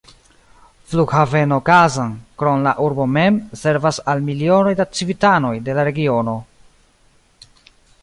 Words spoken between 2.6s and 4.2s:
la urbo mem, servas